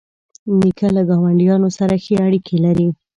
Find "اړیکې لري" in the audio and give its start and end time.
2.25-2.87